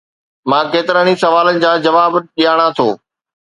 مان 0.49 0.65
ڪيترن 0.73 1.07
ئي 1.09 1.15
سوالن 1.23 1.55
جا 1.63 1.71
جواب 1.85 2.11
ڄاڻان 2.41 2.69
ٿو 2.77 2.87